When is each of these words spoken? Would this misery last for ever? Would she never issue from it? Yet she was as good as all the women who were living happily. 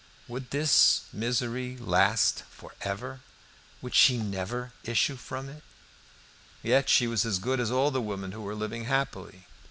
Would 0.27 0.49
this 0.49 1.01
misery 1.13 1.77
last 1.77 2.41
for 2.49 2.73
ever? 2.81 3.19
Would 3.83 3.93
she 3.93 4.17
never 4.17 4.71
issue 4.83 5.15
from 5.15 5.47
it? 5.47 5.61
Yet 6.63 6.89
she 6.89 7.05
was 7.05 7.23
as 7.23 7.37
good 7.37 7.59
as 7.59 7.69
all 7.69 7.91
the 7.91 8.01
women 8.01 8.31
who 8.31 8.41
were 8.41 8.55
living 8.55 8.85
happily. 8.85 9.45